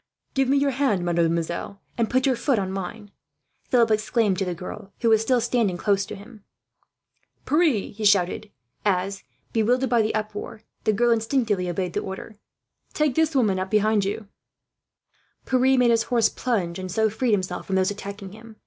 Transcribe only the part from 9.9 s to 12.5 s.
by the uproar, the girl instinctively obeyed the order,